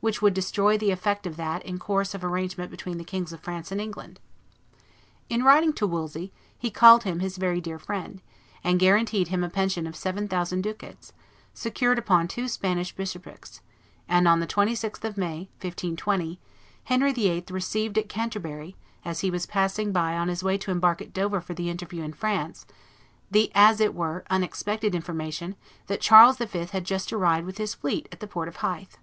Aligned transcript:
which 0.00 0.20
would 0.20 0.34
destroy 0.34 0.76
the 0.76 0.90
effect 0.90 1.26
of 1.26 1.38
that 1.38 1.64
in 1.64 1.78
course 1.78 2.12
of 2.14 2.22
arrangement 2.22 2.70
between 2.70 2.98
the 2.98 3.02
Kings 3.02 3.32
of 3.32 3.40
France 3.40 3.72
and 3.72 3.80
England. 3.80 4.20
In 5.30 5.42
writing 5.42 5.72
to 5.72 5.86
Wolsey 5.86 6.34
he 6.58 6.70
called 6.70 7.04
him 7.04 7.20
his 7.20 7.38
"very 7.38 7.62
dear 7.62 7.78
friend," 7.78 8.20
and 8.62 8.78
guaranteed 8.78 9.28
him 9.28 9.42
a 9.42 9.48
pension 9.48 9.86
of 9.86 9.96
seven 9.96 10.28
thousand 10.28 10.64
ducats, 10.64 11.14
secured 11.54 11.98
upon 11.98 12.28
two 12.28 12.46
Spanish 12.46 12.92
bishoprics; 12.94 13.62
and 14.06 14.28
on 14.28 14.40
the 14.40 14.46
26th 14.46 15.02
of 15.02 15.16
May, 15.16 15.48
1520, 15.62 16.38
Henry 16.84 17.12
VIII. 17.14 17.46
received 17.48 17.96
at 17.96 18.10
Canterbury, 18.10 18.76
as 19.02 19.20
he 19.20 19.30
was 19.30 19.46
passing 19.46 19.92
by 19.92 20.14
on 20.14 20.28
his 20.28 20.44
way 20.44 20.58
to 20.58 20.70
embark 20.70 21.00
at 21.00 21.14
Dover 21.14 21.40
for 21.40 21.54
the 21.54 21.70
interview 21.70 22.02
in 22.02 22.12
France, 22.12 22.66
the 23.30 23.50
as 23.54 23.80
it 23.80 23.94
were 23.94 24.26
unexpected 24.28 24.94
information 24.94 25.56
that 25.86 26.02
Charles 26.02 26.36
V. 26.36 26.66
had 26.66 26.84
just 26.84 27.14
arrived 27.14 27.46
with 27.46 27.56
his 27.56 27.72
fleet 27.72 28.10
at 28.12 28.20
the 28.20 28.26
port 28.28 28.46
of 28.46 28.56
Hythe. 28.56 28.96